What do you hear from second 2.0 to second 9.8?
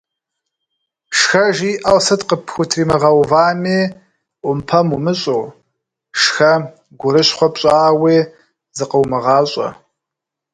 сыт къыпхутримыгъэувами– ӏумпэм умыщӏу, шхэ, гурыщхъуэ пщӏауи зыкъыумыгъащӏэ.